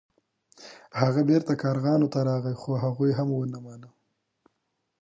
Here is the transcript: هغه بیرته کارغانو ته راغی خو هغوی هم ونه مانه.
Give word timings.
هغه 1.01 1.21
بیرته 1.29 1.53
کارغانو 1.63 2.07
ته 2.13 2.19
راغی 2.29 2.55
خو 2.61 2.71
هغوی 2.83 3.11
هم 3.17 3.29
ونه 3.33 3.59
مانه. 3.65 3.89